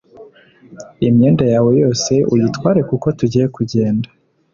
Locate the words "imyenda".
1.07-1.43